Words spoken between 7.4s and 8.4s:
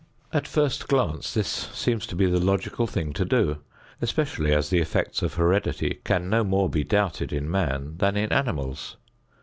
man than in